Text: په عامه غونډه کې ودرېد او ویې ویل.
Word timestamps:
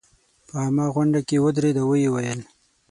په 0.47 0.53
عامه 0.63 0.85
غونډه 0.95 1.19
کې 1.27 1.37
ودرېد 1.43 1.77
او 1.81 1.87
ویې 1.91 2.09
ویل. 2.11 2.39